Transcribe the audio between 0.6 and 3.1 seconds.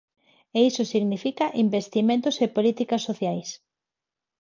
iso significa investimentos e políticas